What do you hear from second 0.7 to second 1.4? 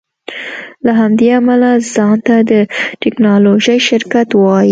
له همدې